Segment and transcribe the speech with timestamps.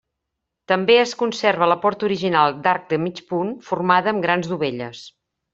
[0.71, 5.09] També es conserva la porta original d'arc de mig punt, formada amb grans dovelles.